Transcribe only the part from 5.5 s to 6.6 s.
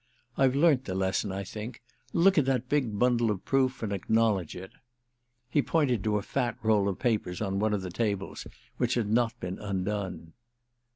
pointed to a fat